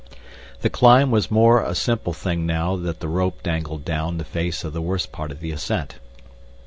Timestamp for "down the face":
3.85-4.63